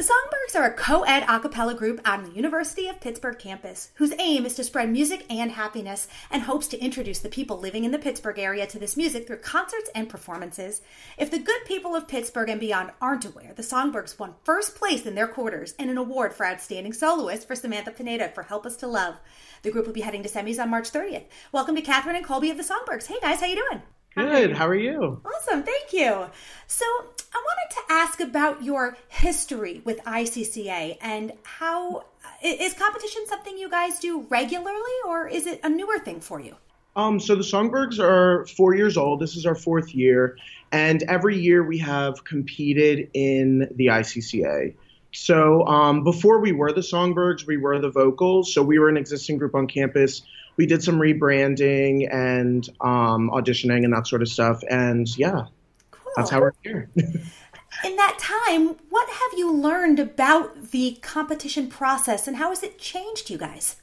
The 0.00 0.06
Songbirds 0.06 0.56
are 0.56 0.64
a 0.64 0.72
co 0.72 1.02
ed 1.02 1.26
a 1.28 1.38
cappella 1.40 1.74
group 1.74 2.00
on 2.08 2.24
the 2.24 2.34
University 2.34 2.88
of 2.88 3.00
Pittsburgh 3.00 3.38
campus 3.38 3.90
whose 3.96 4.14
aim 4.18 4.46
is 4.46 4.54
to 4.54 4.64
spread 4.64 4.88
music 4.88 5.26
and 5.28 5.50
happiness 5.50 6.08
and 6.30 6.40
hopes 6.40 6.68
to 6.68 6.80
introduce 6.80 7.18
the 7.18 7.28
people 7.28 7.58
living 7.58 7.84
in 7.84 7.90
the 7.90 7.98
Pittsburgh 7.98 8.38
area 8.38 8.66
to 8.68 8.78
this 8.78 8.96
music 8.96 9.26
through 9.26 9.40
concerts 9.40 9.90
and 9.94 10.08
performances. 10.08 10.80
If 11.18 11.30
the 11.30 11.38
good 11.38 11.66
people 11.66 11.94
of 11.94 12.08
Pittsburgh 12.08 12.48
and 12.48 12.58
beyond 12.58 12.92
aren't 13.02 13.26
aware, 13.26 13.52
the 13.54 13.62
Songbirds 13.62 14.18
won 14.18 14.36
first 14.42 14.74
place 14.74 15.04
in 15.04 15.16
their 15.16 15.28
quarters 15.28 15.74
and 15.78 15.90
an 15.90 15.98
award 15.98 16.32
for 16.32 16.46
Outstanding 16.46 16.94
Soloist 16.94 17.46
for 17.46 17.54
Samantha 17.54 17.90
Pineda 17.90 18.30
for 18.30 18.44
Help 18.44 18.64
Us 18.64 18.76
to 18.76 18.86
Love. 18.86 19.16
The 19.60 19.70
group 19.70 19.84
will 19.84 19.92
be 19.92 20.00
heading 20.00 20.22
to 20.22 20.30
semis 20.30 20.58
on 20.58 20.70
March 20.70 20.90
30th. 20.90 21.26
Welcome 21.52 21.76
to 21.76 21.82
Catherine 21.82 22.16
and 22.16 22.24
Colby 22.24 22.48
of 22.48 22.56
the 22.56 22.64
Songbirds. 22.64 23.04
Hey 23.04 23.18
guys, 23.20 23.40
how 23.40 23.48
you 23.48 23.56
doing? 23.68 23.82
Good. 24.16 24.52
How 24.52 24.66
are 24.66 24.74
you? 24.74 25.20
Awesome, 25.24 25.62
thank 25.62 25.92
you. 25.92 26.26
So, 26.66 26.84
I 27.32 27.44
wanted 27.44 27.74
to 27.74 27.92
ask 27.92 28.20
about 28.20 28.64
your 28.64 28.96
history 29.08 29.82
with 29.84 30.02
ICCA 30.04 30.98
and 31.00 31.32
how 31.44 32.04
is 32.42 32.74
competition 32.74 33.26
something 33.28 33.56
you 33.56 33.70
guys 33.70 34.00
do 34.00 34.26
regularly, 34.28 34.96
or 35.06 35.28
is 35.28 35.46
it 35.46 35.60
a 35.62 35.68
newer 35.68 35.98
thing 36.00 36.20
for 36.20 36.40
you? 36.40 36.56
Um, 36.96 37.20
so 37.20 37.36
the 37.36 37.44
Songbirds 37.44 38.00
are 38.00 38.46
four 38.46 38.74
years 38.74 38.96
old. 38.96 39.20
This 39.20 39.36
is 39.36 39.46
our 39.46 39.54
fourth 39.54 39.94
year, 39.94 40.36
and 40.72 41.02
every 41.04 41.38
year 41.38 41.62
we 41.62 41.78
have 41.78 42.24
competed 42.24 43.10
in 43.14 43.68
the 43.76 43.86
ICCA. 43.86 44.74
So 45.12 45.64
um, 45.66 46.02
before 46.02 46.40
we 46.40 46.52
were 46.52 46.72
the 46.72 46.82
Songbirds, 46.82 47.46
we 47.46 47.56
were 47.56 47.78
the 47.78 47.90
Vocals. 47.90 48.52
So 48.52 48.62
we 48.62 48.78
were 48.78 48.88
an 48.88 48.96
existing 48.96 49.38
group 49.38 49.54
on 49.54 49.66
campus 49.66 50.22
we 50.60 50.66
did 50.66 50.82
some 50.82 50.98
rebranding 50.98 52.06
and 52.14 52.68
um, 52.82 53.30
auditioning 53.30 53.82
and 53.82 53.94
that 53.94 54.06
sort 54.06 54.20
of 54.20 54.28
stuff. 54.28 54.60
And 54.68 55.08
yeah, 55.16 55.46
cool. 55.90 56.12
that's 56.16 56.28
how 56.28 56.40
we're 56.40 56.52
here. 56.62 56.90
In 56.96 57.96
that 57.96 58.18
time, 58.18 58.76
what 58.90 59.08
have 59.08 59.38
you 59.38 59.54
learned 59.54 59.98
about 59.98 60.70
the 60.70 60.98
competition 61.00 61.70
process 61.70 62.28
and 62.28 62.36
how 62.36 62.50
has 62.50 62.62
it 62.62 62.78
changed 62.78 63.30
you 63.30 63.38
guys? 63.38 63.76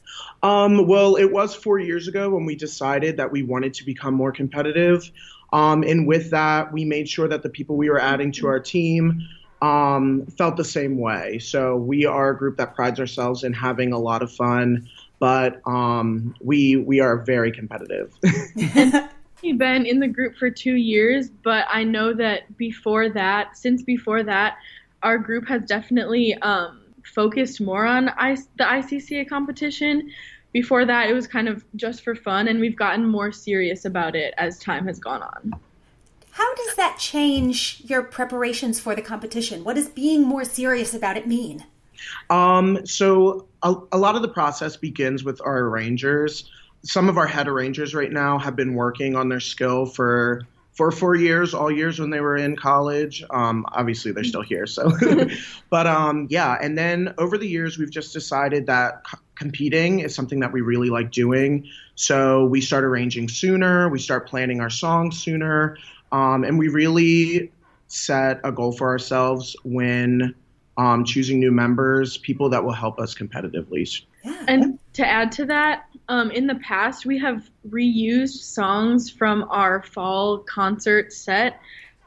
Um, 0.44 0.86
well, 0.86 1.16
it 1.16 1.31
was 1.31 1.56
four 1.56 1.80
years 1.80 2.08
ago 2.08 2.30
when 2.30 2.45
we 2.45 2.56
decided 2.56 3.17
that 3.17 3.31
we 3.31 3.41
wanted 3.41 3.73
to 3.73 3.84
become 3.84 4.14
more 4.14 4.31
competitive. 4.31 5.09
Um, 5.52 5.81
and 5.81 6.06
with 6.06 6.30
that, 6.30 6.72
we 6.72 6.86
made 6.86 7.09
sure 7.09 7.28
that 7.28 7.41
the 7.41 7.50
people 7.50 7.75
we 7.75 7.89
were 7.89 8.00
adding 8.00 8.31
to 8.34 8.45
our 8.45 8.59
team 8.59 9.28
um, 9.64 10.28
felt 10.38 10.58
the 10.58 10.64
same 10.64 11.00
way. 11.00 11.39
So 11.39 11.75
we 11.75 12.06
are 12.06 12.30
a 12.30 12.38
group 12.38 12.58
that 12.58 12.75
prides 12.75 13.00
ourselves 13.00 13.44
in 13.44 13.53
having 13.53 13.94
a 13.94 13.97
lot 13.97 14.22
of 14.22 14.31
fun, 14.31 14.88
but 15.19 15.61
um, 15.65 16.35
we 16.41 16.75
we 16.77 16.99
are 16.99 17.17
very 17.17 17.51
competitive. 17.51 18.13
I've 19.43 19.57
been 19.57 19.85
in 19.85 19.99
the 19.99 20.07
group 20.07 20.35
for 20.35 20.49
two 20.49 20.75
years, 20.75 21.29
but 21.29 21.65
I 21.69 21.83
know 21.83 22.13
that 22.13 22.57
before 22.57 23.09
that, 23.09 23.55
since 23.55 23.83
before 23.83 24.23
that, 24.23 24.57
our 25.03 25.17
group 25.17 25.47
has 25.47 25.61
definitely 25.63 26.35
um, 26.41 26.81
focused 27.03 27.61
more 27.61 27.85
on 27.85 28.09
I- 28.09 28.35
the 28.57 28.63
ICCA 28.63 29.29
competition. 29.29 30.09
Before 30.53 30.85
that, 30.85 31.09
it 31.09 31.13
was 31.13 31.27
kind 31.27 31.47
of 31.47 31.63
just 31.75 32.03
for 32.03 32.15
fun, 32.15 32.47
and 32.47 32.59
we've 32.59 32.75
gotten 32.75 33.05
more 33.05 33.31
serious 33.31 33.85
about 33.85 34.15
it 34.15 34.33
as 34.38 34.59
time 34.59 34.88
has 34.88 34.97
gone 34.99 35.21
on. 35.21 35.59
How 36.31 36.55
does 36.55 36.75
that 36.75 36.97
change 36.99 37.81
your 37.85 38.03
preparations 38.03 38.79
for 38.79 38.95
the 38.95 39.01
competition? 39.01 39.63
What 39.63 39.75
does 39.75 39.89
being 39.89 40.23
more 40.23 40.45
serious 40.45 40.93
about 40.93 41.17
it 41.17 41.27
mean? 41.27 41.65
Um, 42.29 42.85
so 42.85 43.47
a, 43.63 43.75
a 43.91 43.97
lot 43.97 44.16
of 44.16 44.22
the 44.22 44.27
process 44.27 44.77
begins 44.77 45.23
with 45.23 45.41
our 45.44 45.59
arrangers. 45.59 46.50
Some 46.83 47.09
of 47.09 47.17
our 47.17 47.27
head 47.27 47.47
arrangers 47.47 47.95
right 47.95 48.11
now 48.11 48.38
have 48.38 48.55
been 48.55 48.73
working 48.73 49.16
on 49.16 49.30
their 49.30 49.39
skill 49.39 49.86
for 49.86 50.44
for 50.77 50.91
four 50.91 51.16
years, 51.16 51.55
all 51.55 51.72
years 51.72 52.00
when 52.00 52.11
they 52.11 52.19
were 52.19 52.38
in 52.38 52.55
college. 52.55 53.23
Um, 53.31 53.66
obviously, 53.72 54.12
they're 54.12 54.23
still 54.23 54.44
here. 54.44 54.68
So, 54.68 54.91
but 55.72 55.88
um, 55.88 56.28
yeah. 56.29 56.56
And 56.62 56.78
then 56.78 57.16
over 57.18 57.35
the 57.35 57.47
years, 57.47 57.79
we've 57.79 57.90
just 57.90 58.13
decided 58.13 58.68
that 58.68 59.01
c- 59.09 59.18
competing 59.34 60.01
is 60.01 60.13
something 60.13 60.39
that 60.41 60.51
we 60.51 60.62
really 60.62 60.91
like 60.91 61.12
doing. 61.12 61.68
So 61.95 62.45
we 62.45 62.62
start 62.62 62.84
arranging 62.84 63.28
sooner. 63.28 63.89
We 63.89 63.97
start 63.97 64.29
planning 64.29 64.62
our 64.62 64.69
songs 64.69 65.19
sooner, 65.19 65.78
um, 66.12 66.44
and 66.44 66.59
we 66.59 66.68
really 66.68 67.51
set 67.88 68.39
a 68.44 68.51
goal 68.51 68.72
for 68.72 68.88
ourselves 68.88 69.56
when 69.63 70.35
um, 70.77 71.03
choosing 71.03 71.39
new 71.39 71.51
members, 71.51 72.17
people 72.17 72.49
that 72.49 72.63
will 72.63 72.73
help 72.73 72.99
us 72.99 73.15
competitively. 73.15 74.03
Yeah. 74.23 74.45
And 74.47 74.79
to 74.93 75.05
add 75.05 75.31
to 75.33 75.45
that, 75.45 75.85
um, 76.09 76.31
in 76.31 76.47
the 76.47 76.55
past, 76.55 77.05
we 77.05 77.17
have 77.19 77.49
reused 77.69 78.43
songs 78.43 79.09
from 79.09 79.45
our 79.49 79.83
fall 79.83 80.39
concert 80.39 81.11
set 81.11 81.59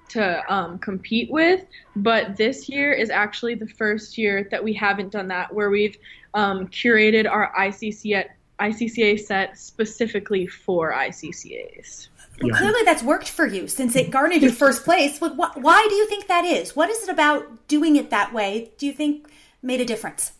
to 0.08 0.52
um, 0.52 0.78
compete 0.78 1.30
with, 1.30 1.64
but 1.96 2.36
this 2.36 2.68
year 2.68 2.92
is 2.92 3.10
actually 3.10 3.54
the 3.54 3.66
first 3.66 4.18
year 4.18 4.48
that 4.50 4.62
we 4.62 4.72
haven't 4.72 5.10
done 5.10 5.28
that, 5.28 5.52
where 5.54 5.70
we've 5.70 5.96
um, 6.34 6.66
curated 6.68 7.30
our 7.30 7.52
ICCA, 7.56 8.24
ICCA 8.58 9.20
set 9.20 9.58
specifically 9.58 10.46
for 10.46 10.92
ICCAs. 10.92 12.08
Well, 12.42 12.56
clearly 12.56 12.80
that's 12.84 13.02
worked 13.02 13.28
for 13.28 13.46
you 13.46 13.68
since 13.68 13.94
it 13.96 14.10
garnered 14.10 14.42
you 14.42 14.50
first 14.50 14.84
place. 14.84 15.18
Why 15.18 15.86
do 15.88 15.94
you 15.94 16.06
think 16.08 16.26
that 16.28 16.44
is? 16.44 16.74
What 16.74 16.88
is 16.88 17.02
it 17.02 17.10
about 17.10 17.68
doing 17.68 17.96
it 17.96 18.10
that 18.10 18.32
way? 18.32 18.72
Do 18.78 18.86
you 18.86 18.92
think 18.92 19.28
made 19.62 19.80
a 19.80 19.84
difference? 19.84 20.32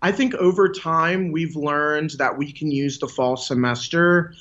I 0.00 0.12
think 0.12 0.34
over 0.34 0.68
time 0.68 1.32
we've 1.32 1.56
learned 1.56 2.10
that 2.18 2.36
we 2.36 2.52
can 2.52 2.70
use 2.70 2.98
the 2.98 3.08
fall 3.08 3.36
semester 3.36 4.34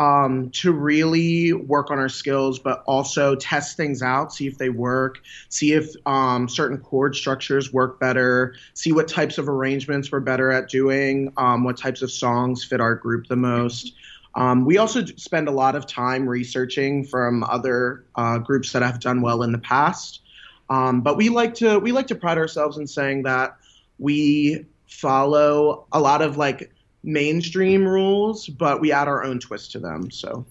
um, 0.00 0.48
to 0.52 0.72
really 0.72 1.52
work 1.52 1.90
on 1.90 1.98
our 1.98 2.08
skills, 2.08 2.58
but 2.58 2.82
also 2.86 3.36
test 3.36 3.76
things 3.76 4.00
out, 4.00 4.32
see 4.32 4.46
if 4.46 4.56
they 4.56 4.70
work, 4.70 5.20
see 5.50 5.74
if 5.74 5.94
um, 6.06 6.48
certain 6.48 6.78
chord 6.78 7.14
structures 7.14 7.70
work 7.70 8.00
better, 8.00 8.54
see 8.72 8.92
what 8.92 9.08
types 9.08 9.36
of 9.36 9.46
arrangements 9.46 10.10
we're 10.10 10.20
better 10.20 10.50
at 10.50 10.70
doing, 10.70 11.30
um, 11.36 11.64
what 11.64 11.76
types 11.76 12.00
of 12.00 12.10
songs 12.10 12.64
fit 12.64 12.80
our 12.80 12.94
group 12.94 13.26
the 13.26 13.36
most. 13.36 13.92
Um, 14.34 14.64
we 14.64 14.78
also 14.78 15.04
spend 15.04 15.48
a 15.48 15.52
lot 15.52 15.74
of 15.74 15.86
time 15.86 16.28
researching 16.28 17.04
from 17.04 17.42
other 17.44 18.04
uh, 18.14 18.38
groups 18.38 18.72
that 18.72 18.82
have 18.82 19.00
done 19.00 19.22
well 19.22 19.42
in 19.42 19.52
the 19.52 19.58
past. 19.58 20.20
Um, 20.68 21.00
but 21.00 21.16
we 21.16 21.28
like 21.28 21.54
to 21.54 21.78
we 21.78 21.90
like 21.92 22.06
to 22.08 22.14
pride 22.14 22.38
ourselves 22.38 22.78
in 22.78 22.86
saying 22.86 23.24
that 23.24 23.56
we 23.98 24.66
follow 24.86 25.86
a 25.92 26.00
lot 26.00 26.22
of 26.22 26.36
like 26.36 26.72
mainstream 27.02 27.86
rules, 27.86 28.46
but 28.48 28.80
we 28.80 28.92
add 28.92 29.08
our 29.08 29.24
own 29.24 29.40
twist 29.40 29.72
to 29.72 29.80
them. 29.80 30.10
So 30.10 30.46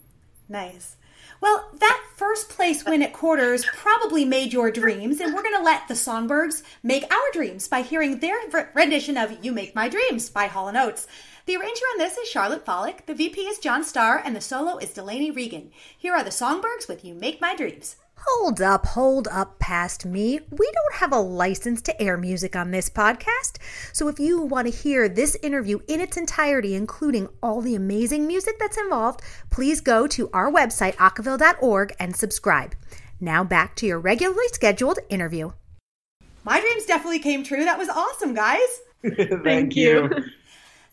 nice. 0.50 0.97
Well, 1.41 1.69
that 1.79 2.03
first 2.17 2.50
place 2.50 2.84
win 2.84 3.01
at 3.01 3.13
quarters 3.13 3.66
probably 3.66 4.25
made 4.25 4.51
your 4.51 4.72
dreams, 4.72 5.22
and 5.22 5.34
we're 5.34 5.41
going 5.44 5.56
to 5.56 5.63
let 5.63 5.88
the 5.88 5.96
Songbirds 5.96 6.63
make 6.84 7.03
our 7.03 7.31
dreams 7.31 7.69
by 7.69 7.81
hearing 7.81 8.19
their 8.19 8.38
rendition 8.73 9.16
of 9.16 9.38
"You 9.44 9.53
Make 9.53 9.73
My 9.73 9.88
Dreams" 9.88 10.29
by 10.29 10.47
Hall 10.47 10.69
& 10.73 10.75
Oates. 10.75 11.07
The 11.50 11.56
arranger 11.56 11.86
on 11.94 11.98
this 11.98 12.16
is 12.16 12.30
Charlotte 12.30 12.64
Follick, 12.64 13.08
the 13.08 13.16
VP 13.16 13.42
is 13.42 13.58
John 13.58 13.84
Starr, 13.84 14.22
and 14.24 14.36
the 14.36 14.40
solo 14.40 14.78
is 14.78 14.94
Delaney 14.94 15.32
Regan. 15.32 15.72
Here 15.98 16.14
are 16.14 16.24
the 16.24 16.30
Songbirds 16.30 16.88
with 16.88 17.04
You 17.04 17.16
Make 17.16 17.42
My 17.42 17.56
Dreams. 17.56 17.96
Hold 18.18 18.62
up, 18.62 18.86
hold 18.86 19.28
up 19.32 19.58
past 19.58 20.06
me. 20.06 20.42
We 20.52 20.72
don't 20.72 21.00
have 21.00 21.12
a 21.12 21.18
license 21.18 21.82
to 21.82 22.00
air 22.00 22.18
music 22.18 22.56
on 22.56 22.70
this 22.70 22.88
podcast. 22.88 23.58
So 23.94 24.08
if 24.08 24.20
you 24.20 24.40
want 24.40 24.68
to 24.68 24.80
hear 24.80 25.09
this 25.09 25.36
interview 25.42 25.80
in 25.88 26.00
its 26.00 26.18
entirety, 26.18 26.76
including 26.76 27.28
all 27.42 27.62
the 27.62 27.74
amazing 27.74 28.28
music 28.28 28.59
that's 28.59 28.78
involved, 28.78 29.24
please 29.50 29.82
go 29.82 30.06
to 30.06 30.30
our 30.32 30.52
website, 30.52 30.98
acaville.org, 30.98 31.96
and 32.00 32.16
subscribe. 32.16 32.76
Now 33.20 33.44
back 33.44 33.76
to 33.78 33.88
your 33.88 34.00
regularly 34.00 34.50
scheduled 34.52 35.00
interview. 35.09 35.54
My 36.44 36.62
dreams 36.62 36.86
definitely 36.86 37.18
came 37.18 37.44
true. 37.44 37.66
That 37.66 37.80
was 37.80 37.90
awesome, 37.90 38.36
guys. 38.36 38.82
Thank 39.44 39.76
you. 39.76 40.12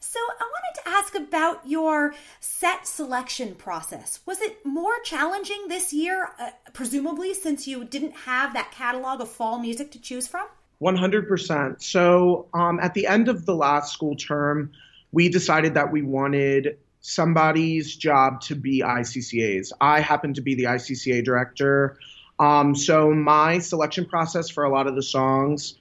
So, 0.08 0.20
I 0.20 0.44
wanted 0.44 0.82
to 0.82 0.88
ask 0.88 1.14
about 1.16 1.66
your 1.66 2.14
set 2.38 2.86
selection 2.86 3.56
process. 3.56 4.20
Was 4.24 4.40
it 4.40 4.64
more 4.64 5.00
challenging 5.02 5.66
this 5.66 5.92
year, 5.92 6.30
uh, 6.38 6.50
presumably, 6.72 7.34
since 7.34 7.66
you 7.66 7.84
didn't 7.84 8.12
have 8.12 8.54
that 8.54 8.70
catalog 8.70 9.20
of 9.20 9.28
fall 9.28 9.58
music 9.58 9.90
to 9.92 10.00
choose 10.00 10.28
from? 10.28 10.46
100%. 10.80 11.82
So, 11.82 12.46
um, 12.54 12.78
at 12.78 12.94
the 12.94 13.08
end 13.08 13.28
of 13.28 13.46
the 13.46 13.56
last 13.56 13.92
school 13.92 14.14
term, 14.14 14.70
we 15.10 15.28
decided 15.28 15.74
that 15.74 15.90
we 15.90 16.02
wanted 16.02 16.78
somebody's 17.00 17.96
job 17.96 18.42
to 18.42 18.54
be 18.54 18.82
ICCA's. 18.82 19.72
I 19.80 19.98
happen 19.98 20.34
to 20.34 20.40
be 20.40 20.54
the 20.54 20.64
ICCA 20.64 21.24
director. 21.24 21.98
Um, 22.38 22.76
so, 22.76 23.10
my 23.10 23.58
selection 23.58 24.04
process 24.04 24.50
for 24.50 24.62
a 24.62 24.70
lot 24.70 24.86
of 24.86 24.94
the 24.94 25.02
songs 25.02 25.74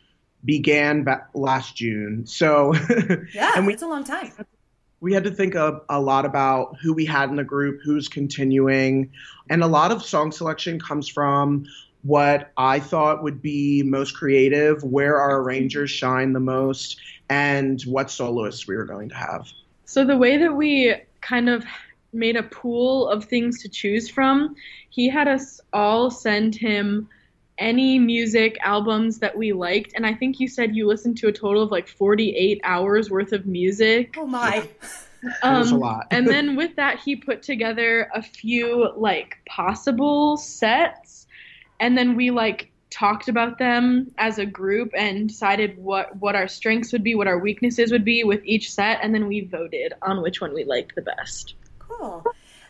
began 0.46 1.04
back 1.04 1.30
last 1.34 1.76
June. 1.76 2.26
So 2.26 2.74
yeah, 3.34 3.54
and 3.56 3.68
we, 3.68 3.74
it's 3.74 3.84
a 3.84 3.88
long 3.88 4.04
time. 4.04 4.32
We 5.02 5.14
had 5.14 5.26
to 5.26 5.32
think 5.32 5.56
of 5.56 5.82
a 5.90 6.00
lot 6.00 6.26
about 6.26 6.78
who 6.82 6.94
we 6.94 7.06
had 7.06 7.30
in 7.30 7.36
the 7.36 7.44
group, 7.44 7.82
who's 7.84 8.08
continuing, 8.08 9.12
and 9.50 9.64
a 9.64 9.68
lot 9.68 9.92
of 9.92 10.04
song 10.04 10.32
selection 10.32 10.80
comes 10.80 11.08
from 11.08 11.66
what 12.04 12.52
I 12.56 12.80
thought 12.80 13.24
would 13.24 13.42
be 13.42 13.82
most 13.84 14.16
creative, 14.16 14.84
where 14.84 15.20
our 15.20 15.42
arrangers 15.42 15.90
shine 15.90 16.34
the 16.34 16.40
most, 16.40 16.98
and 17.30 17.82
what 17.84 18.12
soloists 18.12 18.68
we 18.68 18.76
were 18.76 18.86
going 18.86 19.10
to 19.10 19.16
have. 19.16 19.48
So 19.86 20.06
the 20.06 20.18
way 20.18 20.38
that 20.38 20.56
we 20.56 20.96
kind 21.22 21.50
of 21.50 21.66
made 22.14 22.36
a 22.36 22.44
pool 22.44 23.10
of 23.10 23.26
things 23.26 23.62
to 23.64 23.70
choose 23.70 24.10
from, 24.10 24.56
he 24.90 25.10
had 25.10 25.28
us 25.28 25.60
all 25.74 26.10
send 26.12 26.56
him 26.56 27.10
any 27.58 27.98
music 27.98 28.58
albums 28.62 29.20
that 29.20 29.36
we 29.38 29.54
liked 29.54 29.94
and 29.96 30.06
i 30.06 30.14
think 30.14 30.40
you 30.40 30.48
said 30.48 30.76
you 30.76 30.88
listened 30.88 31.18
to 31.18 31.28
a 31.28 31.32
total 31.32 31.62
of 31.64 31.72
like 31.72 31.88
48 31.88 32.60
hours 32.64 33.10
worth 33.10 33.32
of 33.32 33.46
music 33.46 34.16
Oh 34.18 34.26
my. 34.28 34.68
um, 35.42 35.72
a 35.72 35.78
lot. 35.78 36.08
and 36.12 36.28
then 36.28 36.56
with 36.62 36.76
that 36.76 37.00
he 37.00 37.16
put 37.16 37.42
together 37.44 38.10
a 38.14 38.22
few 38.22 38.92
like 38.98 39.38
possible 39.48 40.38
sets 40.38 41.28
and 41.80 41.98
then 41.98 42.16
we 42.16 42.30
like 42.32 42.72
talked 42.92 43.28
about 43.28 43.58
them 43.58 44.12
as 44.18 44.38
a 44.38 44.46
group 44.46 44.92
and 44.96 45.28
decided 45.30 45.78
what 45.78 46.16
what 46.18 46.36
our 46.36 46.48
strengths 46.48 46.92
would 46.94 47.04
be 47.04 47.16
what 47.16 47.28
our 47.28 47.40
weaknesses 47.40 47.92
would 47.92 48.06
be 48.06 48.24
with 48.24 48.42
each 48.46 48.72
set 48.72 49.00
and 49.02 49.14
then 49.14 49.28
we 49.28 49.42
voted 49.42 49.94
on 50.02 50.22
which 50.22 50.40
one 50.42 50.54
we 50.54 50.64
liked 50.66 50.94
the 50.96 51.02
best 51.02 51.56
Cool. 51.80 52.24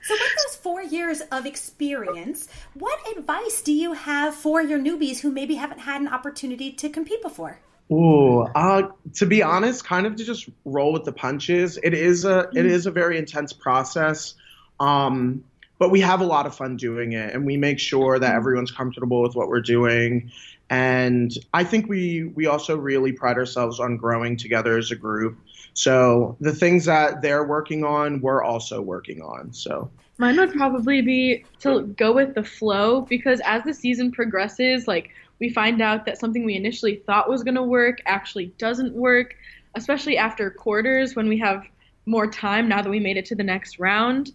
So, 0.05 0.13
with 0.13 0.31
those 0.45 0.55
four 0.57 0.83
years 0.83 1.21
of 1.31 1.47
experience, 1.47 2.47
what 2.75 2.99
advice 3.17 3.63
do 3.63 3.73
you 3.73 3.93
have 3.93 4.35
for 4.35 4.61
your 4.61 4.77
newbies 4.77 5.19
who 5.19 5.31
maybe 5.31 5.55
haven't 5.55 5.79
had 5.79 5.99
an 5.99 6.07
opportunity 6.07 6.71
to 6.73 6.89
compete 6.89 7.23
before? 7.23 7.59
Ooh, 7.91 8.41
uh, 8.41 8.89
to 9.15 9.25
be 9.25 9.41
honest, 9.41 9.83
kind 9.83 10.05
of 10.05 10.15
to 10.17 10.23
just 10.23 10.47
roll 10.63 10.93
with 10.93 11.05
the 11.05 11.11
punches. 11.11 11.79
It 11.81 11.95
is 11.95 12.23
a 12.23 12.49
it 12.53 12.67
is 12.67 12.85
a 12.85 12.91
very 12.91 13.17
intense 13.17 13.51
process, 13.51 14.35
um, 14.79 15.43
but 15.79 15.89
we 15.89 16.01
have 16.01 16.21
a 16.21 16.25
lot 16.25 16.45
of 16.45 16.55
fun 16.55 16.77
doing 16.77 17.13
it, 17.13 17.33
and 17.33 17.43
we 17.43 17.57
make 17.57 17.79
sure 17.79 18.19
that 18.19 18.35
everyone's 18.35 18.71
comfortable 18.71 19.23
with 19.23 19.35
what 19.35 19.47
we're 19.47 19.61
doing. 19.61 20.31
And 20.69 21.31
I 21.53 21.63
think 21.63 21.87
we 21.87 22.23
we 22.23 22.47
also 22.47 22.75
really 22.77 23.11
pride 23.11 23.37
ourselves 23.37 23.79
on 23.79 23.97
growing 23.97 24.37
together 24.37 24.77
as 24.77 24.91
a 24.91 24.95
group. 24.95 25.37
So 25.73 26.37
the 26.39 26.53
things 26.53 26.85
that 26.85 27.21
they're 27.21 27.45
working 27.45 27.83
on, 27.83 28.21
we're 28.21 28.43
also 28.43 28.81
working 28.81 29.21
on. 29.21 29.53
So 29.53 29.91
Mine 30.17 30.37
would 30.37 30.53
probably 30.53 31.01
be 31.01 31.43
to 31.59 31.81
go 31.81 32.13
with 32.13 32.35
the 32.35 32.43
flow 32.43 33.01
because 33.01 33.41
as 33.41 33.63
the 33.63 33.73
season 33.73 34.11
progresses, 34.11 34.87
like 34.87 35.09
we 35.39 35.49
find 35.49 35.81
out 35.81 36.05
that 36.05 36.17
something 36.17 36.45
we 36.45 36.55
initially 36.55 36.95
thought 37.05 37.29
was 37.29 37.43
going 37.43 37.55
to 37.55 37.63
work 37.63 37.99
actually 38.05 38.47
doesn't 38.57 38.93
work, 38.95 39.35
especially 39.75 40.17
after 40.17 40.49
quarters 40.49 41.15
when 41.15 41.27
we 41.27 41.39
have 41.39 41.65
more 42.05 42.27
time 42.27 42.69
now 42.69 42.81
that 42.81 42.89
we 42.89 42.99
made 42.99 43.17
it 43.17 43.25
to 43.25 43.35
the 43.35 43.43
next 43.43 43.77
round. 43.77 44.31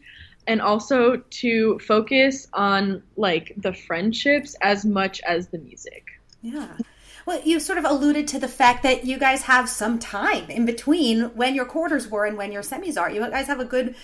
And 0.46 0.60
also 0.60 1.16
to 1.16 1.78
focus 1.78 2.46
on 2.52 3.02
like 3.16 3.54
the 3.56 3.72
friendships 3.72 4.56
as 4.60 4.84
much 4.84 5.20
as 5.22 5.48
the 5.48 5.58
music. 5.58 6.09
Yeah. 6.42 6.68
Well, 7.26 7.40
you 7.44 7.60
sort 7.60 7.78
of 7.78 7.84
alluded 7.84 8.28
to 8.28 8.38
the 8.38 8.48
fact 8.48 8.82
that 8.82 9.04
you 9.04 9.18
guys 9.18 9.42
have 9.42 9.68
some 9.68 9.98
time 9.98 10.48
in 10.50 10.64
between 10.64 11.24
when 11.36 11.54
your 11.54 11.66
quarters 11.66 12.08
were 12.08 12.24
and 12.24 12.36
when 12.36 12.50
your 12.50 12.62
semis 12.62 12.98
are. 12.98 13.10
You 13.10 13.20
guys 13.20 13.46
have 13.46 13.60
a 13.60 13.64
good, 13.64 13.94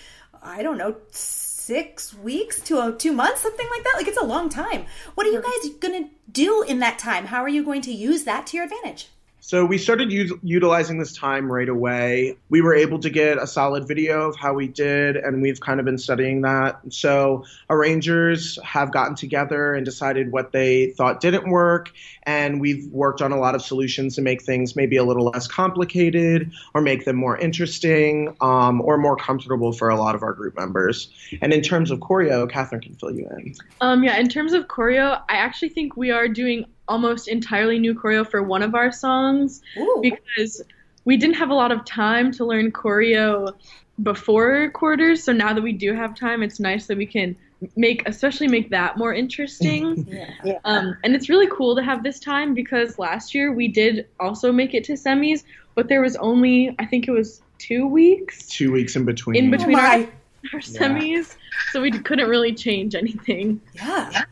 I 0.42 0.62
don't 0.62 0.78
know, 0.78 0.96
six 1.10 2.14
weeks 2.14 2.60
to 2.62 2.78
a, 2.80 2.92
two 2.92 3.12
months, 3.12 3.40
something 3.40 3.66
like 3.70 3.84
that. 3.84 3.94
Like 3.96 4.08
it's 4.08 4.18
a 4.18 4.24
long 4.24 4.48
time. 4.48 4.86
What 5.14 5.26
are 5.26 5.30
you 5.30 5.40
guys 5.40 5.72
going 5.80 6.04
to 6.04 6.10
do 6.30 6.62
in 6.62 6.80
that 6.80 6.98
time? 6.98 7.26
How 7.26 7.42
are 7.42 7.48
you 7.48 7.64
going 7.64 7.82
to 7.82 7.92
use 7.92 8.24
that 8.24 8.46
to 8.48 8.56
your 8.56 8.66
advantage? 8.66 9.08
So 9.46 9.64
we 9.64 9.78
started 9.78 10.10
u- 10.10 10.40
utilizing 10.42 10.98
this 10.98 11.12
time 11.12 11.52
right 11.52 11.68
away. 11.68 12.36
We 12.48 12.62
were 12.62 12.74
able 12.74 12.98
to 12.98 13.08
get 13.08 13.38
a 13.38 13.46
solid 13.46 13.86
video 13.86 14.28
of 14.28 14.34
how 14.34 14.54
we 14.54 14.66
did, 14.66 15.14
and 15.14 15.40
we've 15.40 15.60
kind 15.60 15.78
of 15.78 15.86
been 15.86 15.98
studying 15.98 16.40
that. 16.40 16.80
So 16.88 17.44
arrangers 17.70 18.58
have 18.64 18.90
gotten 18.90 19.14
together 19.14 19.72
and 19.72 19.84
decided 19.84 20.32
what 20.32 20.50
they 20.50 20.90
thought 20.96 21.20
didn't 21.20 21.48
work, 21.48 21.92
and 22.24 22.60
we've 22.60 22.88
worked 22.88 23.22
on 23.22 23.30
a 23.30 23.38
lot 23.38 23.54
of 23.54 23.62
solutions 23.62 24.16
to 24.16 24.20
make 24.20 24.42
things 24.42 24.74
maybe 24.74 24.96
a 24.96 25.04
little 25.04 25.26
less 25.26 25.46
complicated 25.46 26.50
or 26.74 26.80
make 26.80 27.04
them 27.04 27.14
more 27.14 27.38
interesting 27.38 28.34
um, 28.40 28.80
or 28.80 28.98
more 28.98 29.14
comfortable 29.14 29.70
for 29.72 29.90
a 29.90 29.96
lot 29.96 30.16
of 30.16 30.24
our 30.24 30.32
group 30.32 30.56
members. 30.56 31.08
And 31.40 31.52
in 31.52 31.62
terms 31.62 31.92
of 31.92 32.00
choreo, 32.00 32.50
Catherine 32.50 32.80
can 32.80 32.96
fill 32.96 33.12
you 33.12 33.28
in. 33.36 33.54
Um, 33.80 34.02
yeah, 34.02 34.18
in 34.18 34.28
terms 34.28 34.54
of 34.54 34.66
choreo, 34.66 35.22
I 35.28 35.36
actually 35.36 35.68
think 35.68 35.96
we 35.96 36.10
are 36.10 36.26
doing 36.26 36.64
almost 36.88 37.28
entirely 37.28 37.78
new 37.78 37.94
choreo 37.94 38.28
for 38.28 38.42
one 38.42 38.62
of 38.62 38.74
our 38.74 38.92
songs 38.92 39.62
Ooh. 39.76 40.00
because 40.02 40.62
we 41.04 41.16
didn't 41.16 41.36
have 41.36 41.50
a 41.50 41.54
lot 41.54 41.72
of 41.72 41.84
time 41.84 42.32
to 42.32 42.44
learn 42.44 42.72
choreo 42.72 43.54
before 44.02 44.70
quarters. 44.70 45.22
So 45.22 45.32
now 45.32 45.52
that 45.52 45.62
we 45.62 45.72
do 45.72 45.94
have 45.94 46.14
time, 46.14 46.42
it's 46.42 46.60
nice 46.60 46.86
that 46.86 46.96
we 46.98 47.06
can 47.06 47.36
make, 47.76 48.06
especially 48.06 48.48
make 48.48 48.70
that 48.70 48.98
more 48.98 49.14
interesting. 49.14 50.06
yeah. 50.44 50.58
um, 50.64 50.96
and 51.04 51.14
it's 51.14 51.28
really 51.28 51.48
cool 51.50 51.76
to 51.76 51.82
have 51.82 52.02
this 52.02 52.18
time 52.20 52.54
because 52.54 52.98
last 52.98 53.34
year 53.34 53.52
we 53.52 53.68
did 53.68 54.06
also 54.20 54.52
make 54.52 54.74
it 54.74 54.84
to 54.84 54.92
semis, 54.92 55.44
but 55.74 55.88
there 55.88 56.02
was 56.02 56.16
only, 56.16 56.74
I 56.78 56.84
think 56.86 57.08
it 57.08 57.12
was 57.12 57.40
two 57.58 57.86
weeks 57.86 58.48
Two 58.48 58.70
weeks 58.72 58.96
in 58.96 59.04
between. 59.06 59.36
in 59.36 59.48
Oh 59.54 59.56
between 59.56 59.76
our, 59.78 59.98
my. 59.98 60.08
our 60.52 60.60
semis, 60.60 61.36
so 61.72 61.80
we 61.80 61.90
couldn't 61.90 62.28
really 62.28 62.52
change 62.54 62.94
anything. 62.94 63.60
Yeah. 63.74 64.24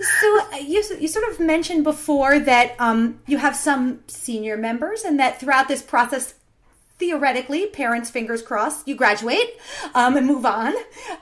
So 0.00 0.40
uh, 0.52 0.56
you 0.56 0.82
you 0.98 1.08
sort 1.08 1.28
of 1.30 1.40
mentioned 1.40 1.84
before 1.84 2.38
that 2.40 2.74
um, 2.78 3.20
you 3.26 3.38
have 3.38 3.54
some 3.56 4.00
senior 4.06 4.56
members, 4.56 5.02
and 5.02 5.18
that 5.20 5.40
throughout 5.40 5.68
this 5.68 5.82
process, 5.82 6.34
theoretically, 6.98 7.66
parents 7.66 8.10
fingers 8.10 8.42
crossed, 8.42 8.88
you 8.88 8.96
graduate 8.96 9.58
um, 9.94 10.16
and 10.16 10.26
move 10.26 10.44
on. 10.44 10.74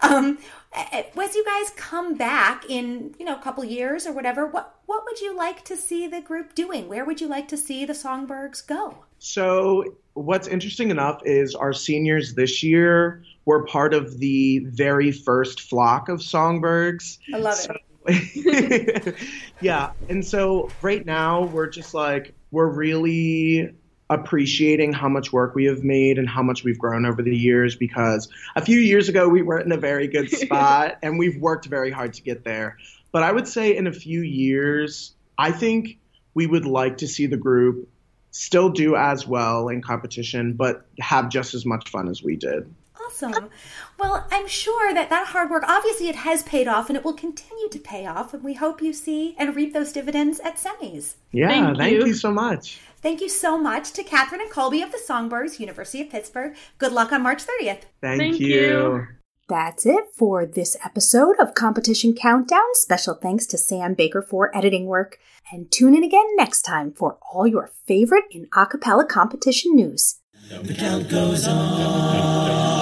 Um, 0.02 0.38
as 0.74 1.34
you 1.34 1.44
guys 1.44 1.70
come 1.76 2.14
back 2.14 2.64
in 2.68 3.14
you 3.18 3.26
know 3.26 3.36
a 3.36 3.42
couple 3.42 3.64
years 3.64 4.06
or 4.06 4.12
whatever, 4.12 4.46
what 4.46 4.74
what 4.86 5.04
would 5.04 5.20
you 5.20 5.36
like 5.36 5.64
to 5.66 5.76
see 5.76 6.06
the 6.06 6.20
group 6.20 6.54
doing? 6.54 6.88
Where 6.88 7.04
would 7.04 7.20
you 7.20 7.28
like 7.28 7.48
to 7.48 7.56
see 7.56 7.84
the 7.84 7.94
Songbirds 7.94 8.62
go? 8.62 9.04
So, 9.18 9.96
what's 10.14 10.48
interesting 10.48 10.90
enough 10.90 11.20
is 11.24 11.54
our 11.54 11.72
seniors 11.72 12.34
this 12.34 12.62
year 12.62 13.22
were 13.44 13.64
part 13.66 13.94
of 13.94 14.18
the 14.18 14.60
very 14.60 15.12
first 15.12 15.60
flock 15.60 16.08
of 16.08 16.22
songbirds. 16.22 17.18
I 17.32 17.38
love 17.38 17.54
So- 17.54 17.72
it. 17.74 17.82
yeah, 19.60 19.92
and 20.08 20.24
so 20.24 20.74
right 20.82 21.04
now 21.04 21.44
we're 21.44 21.68
just 21.68 21.94
like 21.94 22.34
we're 22.50 22.68
really 22.68 23.74
appreciating 24.10 24.92
how 24.92 25.08
much 25.08 25.32
work 25.32 25.54
we 25.54 25.64
have 25.64 25.82
made 25.82 26.18
and 26.18 26.28
how 26.28 26.42
much 26.42 26.64
we've 26.64 26.78
grown 26.78 27.06
over 27.06 27.22
the 27.22 27.34
years 27.34 27.76
because 27.76 28.28
a 28.56 28.60
few 28.60 28.78
years 28.78 29.08
ago 29.08 29.28
we 29.28 29.42
weren't 29.42 29.64
in 29.64 29.72
a 29.72 29.76
very 29.76 30.06
good 30.06 30.30
spot 30.38 30.98
and 31.02 31.18
we've 31.18 31.40
worked 31.40 31.66
very 31.66 31.90
hard 31.90 32.12
to 32.12 32.22
get 32.22 32.44
there. 32.44 32.76
But 33.10 33.22
I 33.22 33.32
would 33.32 33.48
say 33.48 33.76
in 33.76 33.86
a 33.86 33.92
few 33.92 34.20
years, 34.20 35.14
I 35.38 35.50
think 35.50 35.98
we 36.34 36.46
would 36.46 36.66
like 36.66 36.98
to 36.98 37.08
see 37.08 37.26
the 37.26 37.36
group 37.36 37.88
still 38.30 38.70
do 38.70 38.96
as 38.96 39.26
well 39.26 39.68
in 39.68 39.82
competition, 39.82 40.54
but 40.54 40.86
have 40.98 41.28
just 41.28 41.54
as 41.54 41.64
much 41.64 41.88
fun 41.90 42.08
as 42.08 42.22
we 42.22 42.36
did. 42.36 42.74
Awesome. 43.00 43.50
Well, 43.98 44.26
I'm 44.30 44.46
sure 44.46 44.92
that 44.94 45.10
that 45.10 45.28
hard 45.28 45.50
work, 45.50 45.64
obviously, 45.66 46.08
it 46.08 46.16
has 46.16 46.42
paid 46.42 46.68
off 46.68 46.88
and 46.88 46.96
it 46.96 47.04
will 47.04 47.14
continue 47.14 47.68
to 47.70 47.78
pay 47.78 48.06
off. 48.06 48.34
And 48.34 48.42
we 48.42 48.54
hope 48.54 48.82
you 48.82 48.92
see 48.92 49.34
and 49.38 49.56
reap 49.56 49.72
those 49.72 49.92
dividends 49.92 50.40
at 50.40 50.56
semis. 50.56 51.14
Yeah, 51.30 51.48
Thank 51.48 51.78
thank 51.78 51.92
you. 51.92 52.06
you 52.06 52.14
so 52.14 52.30
much. 52.30 52.80
Thank 53.00 53.20
you 53.20 53.28
so 53.28 53.58
much 53.58 53.92
to 53.92 54.04
Catherine 54.04 54.40
and 54.40 54.50
Colby 54.50 54.82
of 54.82 54.92
the 54.92 54.98
Songbirds, 54.98 55.58
University 55.58 56.02
of 56.02 56.10
Pittsburgh. 56.10 56.54
Good 56.78 56.92
luck 56.92 57.12
on 57.12 57.22
March 57.22 57.42
30th. 57.42 57.82
Thank, 58.00 58.20
Thank 58.20 58.40
you. 58.40 58.48
you. 58.48 59.06
That's 59.48 59.84
it 59.84 60.04
for 60.16 60.46
this 60.46 60.76
episode 60.84 61.36
of 61.38 61.54
Competition 61.54 62.14
Countdown. 62.14 62.62
Special 62.74 63.14
thanks 63.14 63.44
to 63.46 63.58
Sam 63.58 63.94
Baker 63.94 64.22
for 64.22 64.56
editing 64.56 64.86
work. 64.86 65.18
And 65.50 65.70
tune 65.70 65.94
in 65.96 66.04
again 66.04 66.24
next 66.36 66.62
time 66.62 66.92
for 66.92 67.18
all 67.32 67.46
your 67.46 67.70
favorite 67.86 68.24
in 68.30 68.46
a 68.56 68.66
cappella 68.66 69.04
competition 69.04 69.74
news. 69.74 70.20
The 70.48 70.74
count 70.74 71.08
goes 71.10 71.46
on. 71.48 72.81